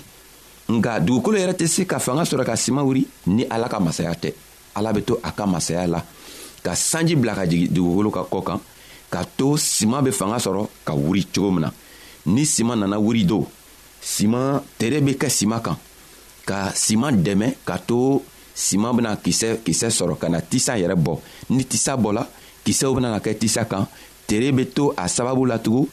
nka 0.72 1.00
dugukolo 1.00 1.38
yɛrɛ 1.38 1.54
tɛ 1.60 1.66
se 1.68 1.82
ka 1.86 2.00
fanga 2.00 2.24
sɔrɔ 2.24 2.46
ka 2.46 2.56
siman 2.56 2.84
wuri 2.86 3.08
ni 3.28 3.46
ala 3.50 3.68
ka 3.70 3.80
masaya 3.80 4.14
tɛ 4.16 4.34
ala 4.76 4.94
be 4.94 5.02
to 5.04 5.20
a 5.24 5.32
ka 5.32 5.46
masaya 5.46 5.88
la 5.88 6.04
ka 6.64 6.74
sanji 6.76 7.16
bila 7.16 7.34
ka 7.36 7.46
jigi 7.48 7.68
dugukolo 7.70 8.10
ka 8.12 8.24
kɔ 8.30 8.44
kan 8.44 8.60
ka 9.10 9.24
to 9.38 9.58
siman 9.58 10.04
be 10.04 10.12
fanga 10.12 10.36
sɔrɔ 10.38 10.68
ka 10.86 10.94
wuri 10.94 11.24
cogo 11.26 11.52
min 11.52 11.62
na 11.62 11.72
ni 12.26 12.44
siman 12.46 12.76
nana 12.80 12.98
wuri 13.00 13.24
do 13.26 13.48
siman 14.02 14.62
tere 14.78 15.02
be 15.02 15.14
kɛ 15.14 15.30
siman 15.30 15.62
kan 15.62 15.78
ka 16.46 16.72
siman 16.76 17.12
dɛmɛ 17.24 17.56
ka 17.66 17.78
to 17.78 18.22
siman 18.56 18.94
bena 18.96 19.16
kisɛ 19.16 19.58
kisɛ 19.66 19.88
sɔrɔ 19.90 20.18
ka 20.20 20.28
na 20.30 20.40
tisa 20.42 20.76
yɛrɛ 20.78 20.96
bɔ 20.98 21.20
ni 21.50 21.64
tisa 21.64 21.96
bɔla 21.96 22.28
kisɛw 22.66 22.94
benana 22.94 23.20
kɛ 23.20 23.38
tisa 23.40 23.66
kan 23.68 23.88
tere 24.28 24.52
be 24.52 24.66
to 24.66 24.92
a 24.98 25.08
sababu 25.08 25.46
latugun 25.48 25.88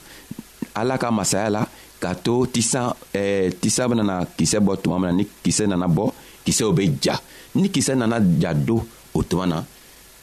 ala 0.75 0.97
ka 0.99 1.09
masaya 1.11 1.49
la 1.49 1.63
k'a 1.99 2.13
to 2.15 2.45
tisa 2.51 2.91
eh, 3.13 3.49
tisa 3.61 3.87
benana 3.87 4.19
kisɛ 4.37 4.59
bɔ 4.59 4.75
tuma 4.83 4.99
min 4.99 5.07
na 5.09 5.13
ni 5.13 5.23
kisɛ 5.43 5.65
nana 5.67 5.87
bɔ 5.87 6.11
kisɛw 6.45 6.71
bɛ 6.75 6.83
ja 7.03 7.15
ni 7.55 7.69
kisɛ 7.69 7.95
nana 7.95 8.19
ja 8.41 8.53
do 8.53 8.83
o 9.15 9.23
tuma 9.23 9.45
na 9.47 9.63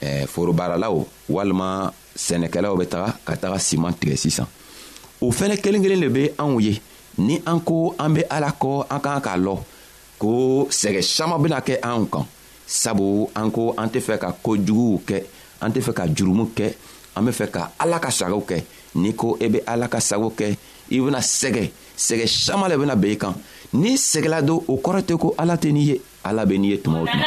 eh, 0.01 0.27
forobaralaw 0.27 0.95
walima 1.33 1.91
sɛnɛkɛlaw 2.17 2.75
bɛ 2.79 2.85
taga 2.89 3.15
ka 3.25 3.35
taga 3.37 3.57
siman 3.59 3.93
tigɛ 3.97 4.17
sisan 4.17 4.47
o 5.21 5.31
fɛnɛ 5.33 5.57
kelen 5.65 5.83
kelen 5.83 6.01
le 6.05 6.09
be 6.11 6.29
anw 6.39 6.61
ye 6.61 6.81
ni 7.19 7.41
an 7.47 7.61
ko 7.61 7.95
an 7.99 8.11
be 8.15 8.23
ala 8.31 8.53
kɔ 8.53 8.85
an 8.93 9.01
k'an 9.01 9.21
k'a 9.25 9.39
lɔ 9.41 9.59
ko 10.19 10.69
sɛgɛ 10.71 11.03
saman 11.03 11.43
bena 11.43 11.61
kɛ 11.63 11.81
anw 11.81 12.05
kan 12.13 12.27
sabu 12.67 13.25
an 13.35 13.51
ko 13.51 13.73
an 13.79 13.89
tɛ 13.89 14.01
fɛ 14.05 14.19
ka 14.21 14.37
kojuguw 14.45 15.01
kɛ 15.07 15.25
an 15.65 15.73
tɛ 15.73 15.81
fɛ 15.81 15.93
ka 15.97 16.05
jurumu 16.13 16.53
kɛ 16.55 16.69
an 17.17 17.25
be 17.25 17.33
fɛ 17.33 17.49
ka 17.51 17.71
ala 17.81 17.99
ka 17.99 18.11
sagaw 18.13 18.45
kɛ 18.45 18.61
n'i 18.95 19.13
ko 19.17 19.37
i 19.41 19.45
e 19.45 19.49
bɛ 19.53 19.61
ala 19.67 19.89
ka 19.89 20.01
sago 20.01 20.31
kɛ 20.39 20.49
i 20.91 20.99
bɛna 21.01 21.21
sɛgɛ 21.21 21.65
sɛgɛ 21.97 22.27
caman 22.47 22.69
le 22.71 22.77
bɛna 22.77 22.97
ben 23.01 23.13
i 23.13 23.17
kan 23.17 23.35
n'i 23.73 23.97
sɛgɛla 23.97 24.43
don 24.43 24.63
o 24.69 24.75
kɔrɔ 24.85 25.01
tɛ 25.09 25.15
ko 25.19 25.35
ala 25.39 25.55
tɛ 25.57 25.69
n'i 25.73 25.83
ye 25.91 26.01
ala 26.25 26.45
bɛ 26.45 26.55
n'i 26.59 26.69
ye 26.73 26.77
tuma 26.83 27.01
o 27.01 27.07
tuma. 27.07 27.25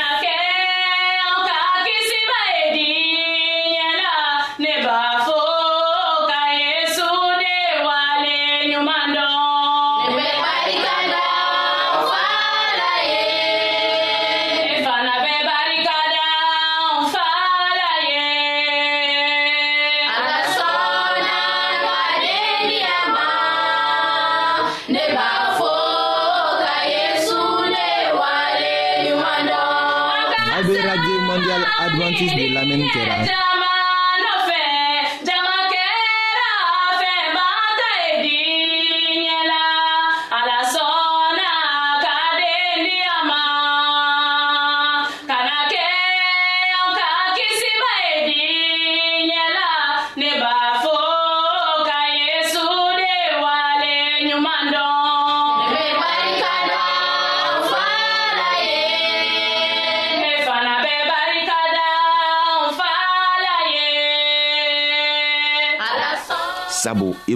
get 32.95 33.44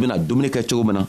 bena 0.10 0.18
dumuni 0.26 0.50
kɛ 0.50 0.64
cogo 0.68 0.84
min 0.84 0.94
na 0.94 1.04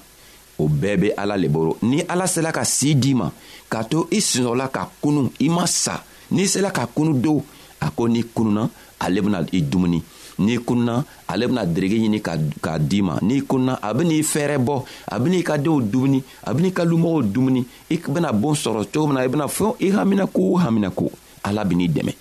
o 0.59 0.69
bɛɛ 0.69 0.97
be 1.01 1.11
ala 1.17 1.37
le 1.37 1.49
bolo 1.49 1.77
ni 1.83 2.01
ala 2.09 2.27
sela 2.27 2.53
ka 2.53 2.65
sii 2.65 2.95
d'i 2.95 3.15
ma 3.15 3.31
k'a 3.71 3.85
to 3.85 4.09
i 4.11 4.21
sinɔla 4.21 4.69
ka 4.71 4.89
kunu 5.01 5.31
i 5.41 5.49
ma 5.49 5.67
sa 5.67 6.03
n'i 6.33 6.47
sela 6.47 6.71
ka 6.71 6.87
kunu 6.87 7.15
do 7.21 7.43
a 7.81 7.91
ko 7.91 8.07
n'i 8.09 8.23
kununa 8.33 8.69
ale 9.01 9.21
bena 9.23 9.41
i 9.53 9.63
dumuni 9.63 10.03
n'i 10.39 10.59
kununa 10.59 11.05
ale 11.29 11.47
bena 11.47 11.65
derege 11.65 11.97
ɲini 11.97 12.21
ka, 12.21 12.37
ka 12.61 12.79
d'i 12.79 13.01
ma 13.03 13.17
n'i 13.23 13.41
kununa 13.43 13.79
a 13.81 13.95
ben'i 13.95 14.23
fɛɛrɛ 14.23 14.59
bɔ 14.61 14.83
a 15.11 15.19
ben'i 15.19 15.43
ka 15.43 15.57
denw 15.59 15.81
dumuni 15.81 16.23
a 16.45 16.53
ben'i 16.55 16.73
ka 16.73 16.85
lumɔgɔw 16.85 17.23
dumuni 17.33 17.65
i 17.91 17.97
bena 17.97 18.33
boon 18.33 18.55
sɔrɔ 18.55 18.85
cogo 18.93 19.07
min 19.07 19.15
na 19.15 19.25
i 19.25 19.29
bena 19.29 19.47
fɛn 19.47 19.77
i 19.81 19.91
haminako 19.91 20.41
o 20.53 20.59
haminako 20.59 21.11
ala 21.43 21.65
ben'i 21.65 21.89
dɛmɛ 21.89 22.15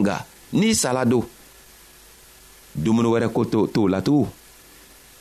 nga 0.00 0.24
n'i 0.54 0.74
sala 0.74 1.04
do 1.04 1.22
dumuni 2.74 3.08
wɛrɛ 3.08 3.30
ko 3.32 3.44
t'o 3.44 3.86
la 3.88 4.00
tugun 4.00 4.28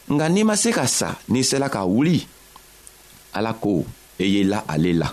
nka 0.10 0.30
n'i 0.30 0.44
ma 0.46 0.56
se 0.58 0.72
ka 0.74 0.86
sa 0.90 1.16
n'i 1.32 1.44
sela 1.44 1.70
ka 1.74 1.84
wuli 1.90 2.20
ala 3.34 3.56
ko 3.62 3.80
i 3.80 4.26
e 4.26 4.28
ye 4.30 4.42
la 4.48 4.62
ale 4.70 4.94
la 5.00 5.10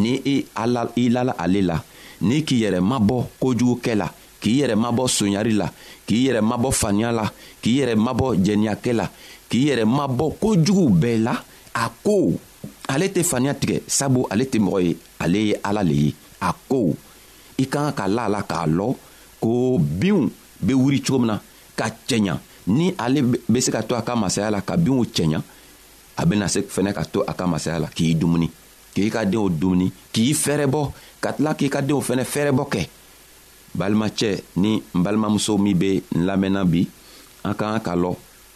ni 0.00 0.16
i 0.24 0.36
e 0.40 0.46
ala 0.56 0.86
i 0.96 1.08
lala 1.12 1.34
ale 1.38 1.60
la 1.64 1.76
ni 2.22 2.42
k'i 2.44 2.56
yɛrɛ 2.62 2.80
mabɔ 2.80 3.16
kojugukɛ 3.40 3.94
la 4.00 4.08
k'i 4.40 4.60
yɛrɛ 4.62 4.74
mabɔ 4.76 5.04
sonyari 5.08 5.52
la 5.60 5.68
k'i 6.06 6.18
yɛrɛ 6.26 6.40
mabɔ 6.42 6.68
faniya 6.72 7.12
la 7.12 7.26
k'i 7.62 7.72
yɛrɛ 7.80 7.94
mabɔ 7.96 8.26
jɛniyakɛ 8.44 8.92
la 8.96 9.06
k'i 9.50 9.60
yɛrɛ 9.68 9.84
mabɔ 9.86 10.24
kojugu 10.40 10.84
bɛɛ 11.00 11.18
la 11.24 11.34
a 11.74 11.90
ko 12.04 12.18
ale 12.88 13.06
tɛ 13.14 13.22
faniya 13.24 13.54
tigɛ 13.54 13.78
sabu 13.86 14.26
ale 14.30 14.44
tɛ 14.48 14.58
mɔgɔ 14.60 14.80
ye 14.84 14.92
ale 15.20 15.38
ye 15.48 15.54
ala 15.64 15.82
le 15.84 15.94
ye 15.94 16.14
a 16.40 16.54
ko 16.68 16.96
i 17.58 17.64
ka 17.68 17.90
kan 17.90 17.92
ka 17.92 18.06
la 18.08 18.24
a 18.26 18.32
la 18.32 18.42
k'a 18.42 18.66
lɔ 18.66 18.96
ko 19.40 19.78
binw 19.78 20.30
be 20.60 20.72
wuri 20.74 21.00
cogo 21.02 21.20
min 21.20 21.28
na 21.28 21.38
ka 21.80 21.88
cɛɲa 22.08 22.36
ni 22.66 22.94
ale 22.98 23.20
be 23.48 23.58
se 23.60 23.70
ka 23.72 23.82
to 23.82 23.96
a 23.96 24.02
ka 24.02 24.12
masaya 24.22 24.50
la 24.54 24.60
ka 24.68 24.76
binw 24.76 25.02
cɛɲa 25.16 25.38
a 26.20 26.22
bena 26.28 26.46
se 26.54 26.60
fɛnɛ 26.74 26.90
ka 26.92 27.04
to 27.12 27.18
a 27.30 27.32
ka 27.38 27.44
masaya 27.46 27.78
la 27.84 27.88
k'i 27.96 28.14
dumuni 28.20 28.48
k'i 28.94 29.08
ka 29.16 29.24
denw 29.24 29.48
dumuni 29.60 29.86
k'i 30.12 30.32
fɛrɛbɔ 30.44 30.80
ka 31.24 31.30
tila 31.36 31.50
k'i 31.58 31.68
ka 31.74 31.80
denw 31.88 32.00
fɛnɛ 32.08 32.24
fɛrɛbɔ 32.32 32.62
kɛ 32.72 32.82
balimacɛ 33.78 34.28
ni 34.62 34.70
n 34.92 35.00
balimamuso 35.04 35.52
min 35.64 35.76
be 35.80 36.02
n 36.16 36.20
lamɛnna 36.28 36.64
bi 36.68 36.82
an 37.44 37.54
ka 37.58 37.64
kan 37.72 37.80
ka 37.86 37.94
lɔ 38.02 38.10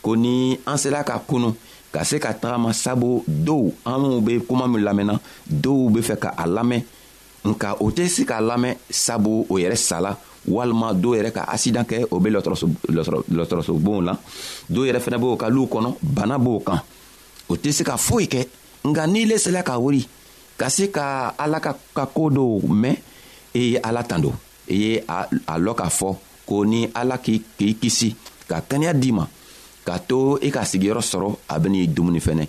ko 0.04 0.14
ni 0.16 0.34
an 0.66 0.76
sela 0.82 1.00
ka 1.08 1.14
kunu 1.28 1.48
ka 1.94 2.04
se 2.04 2.16
ka 2.24 2.30
tagama 2.40 2.70
sabu 2.74 3.08
dɔw 3.46 3.64
anw 3.90 4.20
be 4.26 4.32
kuma 4.48 4.66
min 4.72 4.82
lamɛnna 4.86 5.14
dɔw 5.64 5.88
be 5.92 6.00
fɛ 6.08 6.16
ka 6.24 6.30
a 6.42 6.44
lamɛn 6.46 6.82
nka 7.44 7.68
o 7.80 7.88
tɛ 7.96 8.04
se 8.14 8.22
k'a 8.28 8.40
lamɛn 8.44 8.74
sabu 8.90 9.46
o 9.50 9.54
yɛrɛ 9.58 9.76
sala 9.78 10.10
walima 10.46 10.92
dɔw 10.92 11.14
yɛrɛ 11.16 11.30
ka 11.32 11.42
asidan 11.48 11.84
kɛ 11.84 12.04
o 12.10 12.18
bɛ 12.20 12.28
lɔtɔrɔsobon 13.30 14.04
la 14.04 14.16
dɔw 14.70 14.84
yɛrɛ 14.86 15.00
fɛnɛ 15.00 15.18
b'o 15.18 15.36
ka 15.36 15.48
luw 15.48 15.66
kɔnɔ 15.66 15.96
bana 16.02 16.38
b'o 16.38 16.60
kan 16.60 16.80
o 17.48 17.56
tɛ 17.56 17.72
se 17.72 17.84
ka 17.84 17.96
foyi 17.96 18.26
kɛ 18.28 18.46
nka 18.84 19.06
n'i 19.06 19.24
le 19.24 19.38
sela 19.38 19.62
ka 19.62 19.78
wuli 19.78 20.06
ka 20.56 20.68
se 20.68 20.90
ka 20.90 21.34
ala 21.38 21.60
ka 21.60 21.74
ka 21.94 22.06
koo 22.06 22.28
dɔw 22.30 22.62
mɛn 22.68 22.96
e 23.54 23.60
ye 23.70 23.80
ala 23.82 24.02
tando 24.02 24.32
i 24.68 24.74
e 24.74 24.76
ye 24.76 25.02
a 25.08 25.56
lɔ 25.58 25.74
k'a 25.74 25.88
fɔ 25.88 26.16
ko 26.46 26.64
ni 26.64 26.88
ala 26.94 27.18
k'i 27.18 27.40
k'i 27.58 27.72
kisi 27.80 28.14
ka 28.46 28.60
kɛnɛya 28.68 28.92
d'i 28.92 29.12
ma 29.12 29.26
ka 29.84 29.98
to 29.98 30.38
i 30.42 30.46
e 30.48 30.50
ka 30.50 30.60
sigiyɔrɔ 30.64 31.00
sɔrɔ 31.00 31.36
a 31.48 31.58
bɛ 31.60 31.68
n'i 31.68 31.88
dumuni 31.88 32.20
fɛnɛ 32.20 32.46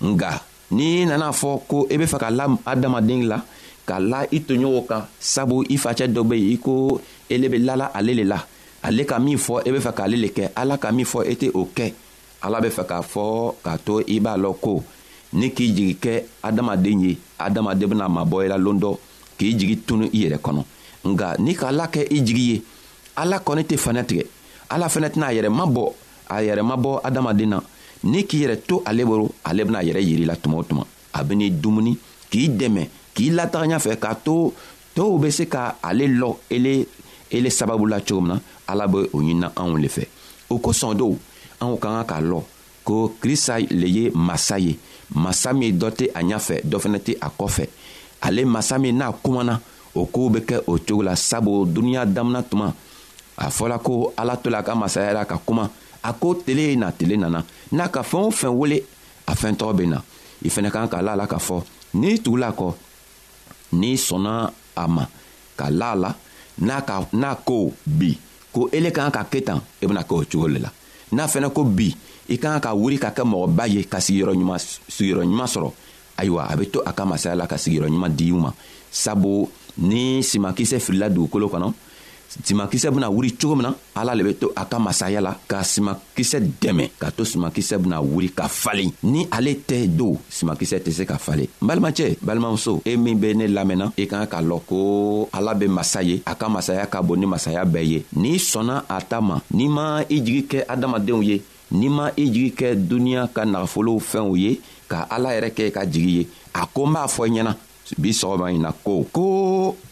nga 0.00 0.40
n'i 0.70 1.04
nana 1.04 1.28
fɔ 1.32 1.60
ko 1.68 1.86
i 1.90 1.94
e 1.94 1.98
bɛ 1.98 2.06
fɛ 2.08 2.18
ka 2.20 2.30
la 2.30 2.48
adamaden 2.64 3.28
la 3.28 3.44
ka 3.86 4.00
la 4.00 4.24
i 4.30 4.40
toɲɔgɔnw 4.40 4.86
kan 4.88 5.02
sabu 5.20 5.62
i 5.68 5.76
facɛ 5.76 6.06
dɔ 6.08 6.22
be 6.24 6.34
yen 6.36 6.50
i 6.52 6.56
ko 6.58 7.00
ele 7.30 7.48
be 7.48 7.58
lala 7.58 7.90
ale 7.94 8.14
le 8.14 8.24
la 8.24 8.38
ale 8.82 9.04
ka 9.04 9.18
min 9.18 9.36
fɔ 9.38 9.62
e 9.66 9.70
be 9.72 9.78
fɛ 9.78 9.92
k'ale 9.92 10.16
le 10.20 10.28
kɛ 10.28 10.50
ala 10.56 10.78
ka 10.78 10.92
min 10.92 11.04
fɔ 11.04 11.24
e 11.30 11.34
tɛ 11.34 11.50
o 11.54 11.68
kɛ 11.74 11.92
ala 12.42 12.60
be 12.60 12.68
fɛ 12.68 12.86
k'a 12.88 13.02
fɔ 13.02 13.54
k'a 13.64 13.78
to 13.84 13.98
i 14.08 14.20
b'a 14.20 14.36
lɔ 14.36 14.54
ko 14.60 14.82
ne 15.34 15.48
k'i 15.50 15.72
jigi 15.74 15.96
kɛ 16.00 16.22
adamaden 16.42 17.00
ye 17.04 17.18
adamaden 17.38 17.86
bena 17.88 18.08
mabɔ 18.08 18.40
i 18.42 18.46
e 18.46 18.48
la 18.48 18.56
loon 18.58 18.78
dɔ 18.80 18.96
k'i 19.38 19.52
jigi 19.54 19.76
tunu 19.86 20.08
i 20.12 20.24
yɛrɛ 20.24 20.38
kɔnɔ 20.40 20.62
nka 21.04 21.36
ni 21.38 21.54
k'a 21.54 21.70
la 21.72 21.86
kɛ 21.86 22.06
i 22.10 22.22
jigi 22.24 22.52
ye 22.52 22.62
ala 23.16 23.38
kɔni 23.38 23.64
tɛ 23.64 23.76
fana 23.78 24.02
tigɛ 24.02 24.24
ala 24.70 24.86
fɛnɛ 24.88 25.08
tɛna 25.10 25.26
a 25.26 25.34
yɛrɛ 25.34 25.50
ma 25.52 25.66
bɔ 25.66 25.92
a 26.30 26.40
yɛrɛ 26.42 26.62
ma 26.64 26.76
bɔ 26.76 27.00
adamaden 27.04 27.48
na 27.48 27.60
ne 28.04 28.22
k'i 28.24 28.44
yɛrɛ 28.46 28.64
to 28.66 28.82
ale 28.86 29.04
bolo 29.04 29.30
ale 29.44 29.62
bɛna 29.64 29.78
a 29.80 29.84
yɛrɛ 29.84 30.00
yirila 30.08 30.36
tuma 30.36 30.58
o 30.58 30.62
tuma 30.62 30.86
a 31.12 31.22
ben'i 31.24 31.50
dumuni 31.60 31.96
k'i 32.30 32.48
dɛmɛ 32.48 32.88
k'i 33.14 33.30
lataga 33.30 33.66
ɲafɛ 33.76 33.96
k'a 34.02 34.14
to 34.24 34.52
tow 34.94 35.18
be 35.18 35.30
se 35.30 35.44
ka 35.46 35.74
ale 35.82 36.04
lɔ 36.06 36.36
ele 36.50 36.86
ele 37.30 37.48
sababu 37.50 37.86
la 37.86 38.00
cogo 38.00 38.20
min 38.20 38.28
na 38.28 38.40
ala 38.66 38.86
be 38.86 38.98
o 39.12 39.18
ɲinina 39.20 39.52
anw 39.56 39.76
le 39.78 39.88
fɛ 39.88 40.04
o 40.50 40.58
kosɔn 40.58 40.94
dɔw 40.98 41.14
anw 41.62 41.76
ka 41.78 41.88
ka 41.88 42.04
k'a 42.14 42.20
lɔ 42.22 42.42
ko 42.84 43.14
krista 43.20 43.58
le 43.58 43.86
ye 43.86 44.10
masa 44.14 44.58
ye 44.58 44.78
masa 45.14 45.52
min 45.54 45.72
dɔ 45.78 45.90
tɛ 45.98 46.10
a 46.14 46.20
ɲafɛ 46.22 46.62
dɔ 46.64 46.76
fɛnɛ 46.82 46.98
tɛ 47.06 47.16
a 47.20 47.28
kɔfɛ 47.30 47.64
ale 48.22 48.44
masa 48.44 48.78
min 48.78 48.98
n'a 48.98 49.12
kumana 49.22 49.60
o 49.94 50.04
koow 50.06 50.30
be 50.30 50.40
kɛ 50.40 50.60
o 50.66 50.78
cogo 50.78 51.02
la 51.02 51.14
sabu 51.14 51.66
duniɲa 51.66 52.06
damina 52.06 52.42
tuma 52.42 52.72
a 53.36 53.48
fɔla 53.48 53.80
ko 53.82 54.12
ala 54.16 54.36
to 54.36 54.50
la 54.50 54.58
a 54.58 54.62
ka 54.62 54.74
masaya 54.74 55.12
la 55.12 55.24
ka 55.24 55.38
kuma 55.46 55.70
a 56.04 56.12
ko 56.12 56.34
tele 56.34 56.76
na 56.76 56.90
tele 56.90 57.16
nana 57.16 57.44
n'a 57.72 57.88
ka 57.90 58.02
fɛɛn 58.02 58.26
o 58.26 58.30
fɛn 58.30 58.50
wele 58.58 58.80
a 59.26 59.34
fɛn 59.34 59.54
tɔgɔ 59.54 59.76
be 59.76 59.86
na 59.86 60.00
i 60.44 60.48
fɛnɛ 60.48 60.70
kan 60.70 60.88
k'a 60.88 61.02
la 61.02 61.12
a 61.12 61.16
la 61.16 61.26
k'a 61.26 61.38
fɔ 61.40 61.62
n'i 61.94 62.18
tugula 62.18 62.50
kɔ 62.54 62.74
n'i 63.78 63.92
sɔnna 64.06 64.34
a 64.76 64.84
ma 64.94 65.04
ka 65.58 65.66
la 65.78 65.88
a 65.92 65.96
la 66.02 66.12
n'a 66.66 66.78
ka 66.88 66.96
n'a 67.20 67.30
ko 67.48 67.72
bi 67.98 68.10
ko 68.54 68.68
ele 68.72 68.90
kan 68.94 69.10
ka 69.14 69.22
kɛ 69.30 69.40
tan 69.46 69.60
e 69.82 69.86
bɛna 69.88 70.02
kɛ 70.08 70.14
o 70.14 70.24
cogo 70.32 70.46
de 70.52 70.58
la 70.64 70.70
n'a 71.16 71.24
fɛnɛ 71.32 71.48
ko 71.56 71.62
bi 71.76 71.88
i 72.28 72.36
kan 72.42 72.56
ka 72.64 72.70
wuri 72.80 72.96
ka 73.02 73.10
kɛ 73.16 73.22
mɔgɔba 73.32 73.64
ye 73.74 73.82
ka 73.92 73.98
sigiyɔrɔ 74.04 74.32
ɲuman 74.38 74.58
sigiyɔrɔ 74.94 75.22
ɲuman 75.28 75.48
sɔrɔ 75.54 75.70
ayiwa 76.20 76.42
a 76.52 76.56
bɛ 76.58 76.64
to 76.72 76.78
a 76.88 76.92
ka 76.98 77.04
masaya 77.04 77.34
la 77.36 77.46
ka 77.46 77.56
sigiyɔrɔ 77.56 77.88
ɲuman 77.90 78.16
di 78.16 78.32
u 78.32 78.38
ma 78.44 78.50
sabu 79.02 79.48
ni 79.78 80.22
simakisɛ 80.22 80.78
filila 80.80 81.08
dugukolo 81.10 81.46
kɔnɔ 81.50 81.70
Simakise 82.42 82.90
pou 82.90 82.98
nan 83.02 83.12
wuri 83.14 83.30
choum 83.38 83.60
nan, 83.62 83.76
ala 83.98 84.14
lebetou 84.18 84.50
akam 84.58 84.82
masaya 84.88 85.20
la, 85.22 85.32
ka 85.48 85.60
simakise 85.66 86.40
demen. 86.60 86.90
Kato 86.98 87.24
simakise 87.28 87.78
pou 87.78 87.90
nan 87.90 88.02
wuri 88.02 88.30
kafali. 88.34 88.88
Ni 89.06 89.26
ale 89.30 89.54
te 89.68 89.84
do, 89.88 90.14
simakise 90.32 90.80
te 90.82 90.92
se 90.96 91.06
kafali. 91.06 91.46
Balmache, 91.62 92.14
balmamsou, 92.22 92.82
e 92.90 92.96
mi 92.98 93.14
bene 93.18 93.46
lamen 93.52 93.84
nan, 93.84 93.94
e 94.00 94.08
kanya 94.10 94.26
ka 94.30 94.42
loko 94.42 95.28
ala 95.36 95.54
be 95.54 95.68
masaya, 95.70 96.18
akam 96.28 96.56
masaya 96.58 96.86
kabouni 96.90 97.28
masaya 97.30 97.64
beye. 97.64 98.02
Ni 98.16 98.38
sona 98.42 98.82
ata 98.88 99.20
man, 99.20 99.44
ni 99.52 99.68
man 99.68 100.02
ijri 100.10 100.44
ke 100.50 100.64
adam 100.68 100.98
aden 100.98 101.22
wye, 101.22 101.40
ni 101.74 101.88
man 101.92 102.10
ijri 102.18 102.50
ke 102.56 102.74
dunya 102.74 103.28
ka 103.34 103.44
nan 103.46 103.68
folo 103.70 103.98
fen 104.02 104.26
wye, 104.32 104.58
ka 104.90 105.06
ala 105.10 105.36
ereke 105.38 105.70
ka 105.74 105.86
jiriye, 105.86 106.26
akoma 106.54 107.06
afwenye 107.06 107.46
nan. 107.46 107.60
bi 108.00 108.10
sɔgɔma 108.18 108.46
ɲi 108.52 108.58
na 108.64 108.70
ko 108.84 108.92
ko 109.16 109.28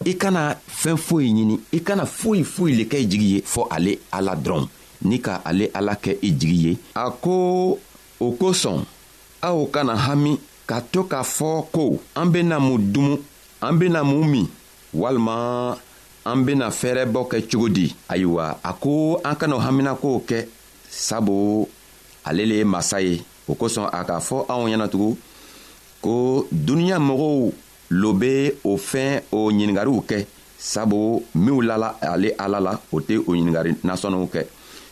i 0.05 0.13
kana 0.21 0.55
fɛn 0.81 0.97
foyi 0.97 1.27
ɲini 1.35 1.55
i 1.71 1.79
kana 1.87 2.05
foyi 2.05 2.43
foyi 2.43 2.71
le 2.77 2.83
kɛ 2.91 2.97
i 3.01 3.05
jigi 3.09 3.29
ye 3.35 3.39
fɔɔ 3.53 3.65
ale 3.75 3.93
ala 4.11 4.33
dɔrɔn 4.35 4.67
ni 5.07 5.17
ka 5.19 5.35
ale 5.45 5.69
ala 5.73 5.93
kɛ 6.03 6.11
i 6.21 6.29
jigi 6.39 6.67
ye 6.67 6.77
a 6.95 7.11
ko 7.11 7.77
o 8.19 8.25
kosɔn 8.39 8.83
aw 9.41 9.65
kana 9.73 9.95
hami 9.97 10.39
ka 10.65 10.79
to 10.91 11.03
k'a 11.03 11.21
fɔ 11.23 11.65
ko 11.71 11.99
an 12.15 12.25
bena 12.31 12.59
mun 12.59 12.77
dumu 12.93 13.17
an 13.61 13.73
bena 13.77 14.03
mun 14.03 14.27
min 14.31 14.47
walima 14.93 15.77
an 16.25 16.43
bena 16.45 16.67
fɛɛrɛbɔ 16.69 17.27
kɛ 17.29 17.47
cogo 17.49 17.69
di 17.69 17.95
ayiwa 18.09 18.57
a 18.63 18.73
ko 18.73 19.19
an 19.23 19.35
kan'o 19.35 19.59
haminakow 19.59 20.23
kɛ 20.27 20.47
sabu 20.89 21.67
ale 22.25 22.45
le 22.45 22.55
ye 22.55 22.63
masa 22.63 23.01
ye 23.03 23.21
o 23.47 23.53
kosɔn 23.55 23.89
a 23.93 24.03
k'a 24.03 24.19
fɔ 24.19 24.45
anw 24.49 24.65
ɲɛnatugun 24.67 25.15
ko 26.01 26.45
duniɲa 26.51 26.97
mɔgɔw 26.99 27.51
lo 27.91 28.13
be 28.13 28.55
o 28.63 28.77
fɛn 28.77 29.21
o 29.31 29.51
ɲiningariw 29.51 29.99
kɛ 30.07 30.25
sabu 30.57 31.23
minw 31.35 31.61
lala 31.61 31.97
ale 32.01 32.29
ala 32.37 32.59
la 32.59 32.79
o 32.91 32.99
tɛ 33.01 33.17
o 33.17 33.31
ɲiningari 33.33 33.73
nasɔnniw 33.83 34.27
kɛ 34.31 34.45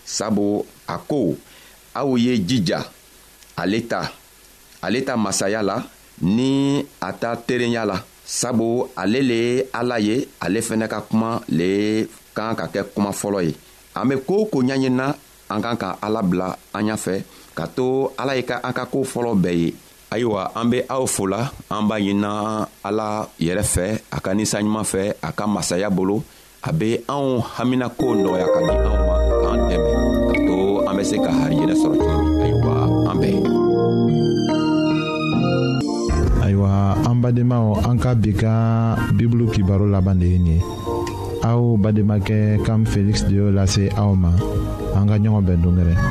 sabu 0.06 0.66
a 0.88 0.98
ko 0.98 1.36
aw 1.96 2.16
ye 2.18 2.38
jija 2.38 2.84
ale 3.56 3.82
ta 3.88 4.12
ale 4.82 5.04
ta 5.04 5.16
masaya 5.18 5.64
la 5.64 5.84
ni 6.22 6.84
a 7.02 7.14
ta 7.14 7.36
terenya 7.36 7.86
la 7.86 8.04
sabu 8.26 8.88
ale 8.96 9.22
le 9.22 9.34
ye 9.40 9.64
ala 9.74 10.00
ye 10.00 10.28
ale 10.42 10.60
fɛnɛ 10.62 10.88
ka 10.90 11.02
kuma 11.02 11.42
le 11.50 12.08
kan 12.36 12.56
ka 12.56 12.68
kɛ 12.68 12.84
kuma 12.94 13.12
fɔlɔ 13.12 13.46
ye 13.46 13.56
an 13.96 14.08
be 14.10 14.16
koo 14.18 14.46
ko 14.46 14.60
ɲaɲinina 14.62 15.16
an 15.50 15.62
kan 15.62 15.76
ka 15.78 15.98
ala 16.02 16.22
bila 16.24 16.56
an 16.74 16.86
ɲafɛ 16.88 17.24
ka 17.56 17.68
to 17.68 18.12
ala 18.18 18.36
ye 18.36 18.44
ka 18.44 18.60
an 18.64 18.74
ka 18.74 18.86
koo 18.86 19.04
fɔlɔ 19.04 19.34
bɛɛ 19.40 19.56
ye 19.66 19.74
ayiwa 20.12 20.52
an 20.56 20.68
be 20.70 20.84
aw 20.92 21.08
fola 21.08 21.48
an 21.72 21.88
b'a 21.88 21.96
ɲinina 22.04 22.68
ala 22.84 23.28
yɛrɛ 23.40 23.64
fɛ 23.64 23.86
a 24.12 24.20
ka 24.20 24.36
ninsaɲuman 24.36 24.84
fɛ 24.84 25.16
a 25.24 25.30
ka 25.32 25.48
masaya 25.48 25.88
bolo 25.90 26.20
a 26.68 26.72
be 26.76 27.00
anw 27.08 27.40
haminako 27.56 28.12
nɔgɔya 28.20 28.48
ka 28.52 28.60
di 28.68 28.72
anw 28.76 28.98
ma 29.08 29.16
k'an 29.42 29.60
dɛmɛ 29.72 29.94
ka 30.30 30.34
to 30.46 30.56
an 30.92 30.96
be 31.00 31.04
se 31.08 31.16
ka 31.16 31.32
hari 31.32 31.56
yɛrɛ 31.56 31.76
sɔrɔ 31.80 31.96
cogo 32.04 32.24
min 32.28 32.44
ayiwa 32.44 32.74
an 33.10 33.16
bɛɛ 33.22 33.40
ayiwa 36.44 36.72
an 37.08 37.16
badenmaw 37.24 37.66
an 37.88 37.96
ka 37.98 38.12
bi 38.14 38.32
ka 38.36 38.54
bibulu 39.16 39.48
kibaro 39.56 39.88
laban 39.88 40.20
de 40.20 40.28
ye 40.28 40.38
nin 40.44 40.60
ye 40.60 40.62
aw 41.48 41.78
bademakɛ 41.80 42.60
kam 42.68 42.84
feliksi 42.86 43.32
de 43.32 43.36
y'o 43.40 43.48
lase 43.50 43.88
aw 43.96 44.12
ma 44.14 44.36
an 44.94 45.08
ka 45.08 45.16
ɲɔgɔn 45.16 45.46
bɛn 45.48 45.62
dongɛrɛ 45.64 46.11